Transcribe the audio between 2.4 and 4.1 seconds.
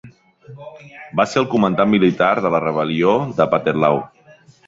de la rebel·lió de Pathet Lao.